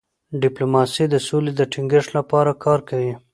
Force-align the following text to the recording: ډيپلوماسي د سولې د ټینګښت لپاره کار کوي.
ډيپلوماسي 0.41 1.05
د 1.09 1.15
سولې 1.27 1.51
د 1.55 1.61
ټینګښت 1.71 2.09
لپاره 2.17 2.51
کار 2.63 2.79
کوي. 2.89 3.13